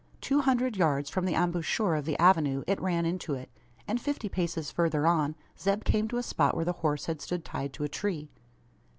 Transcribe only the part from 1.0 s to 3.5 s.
from the embouchure of the avenue, it ran into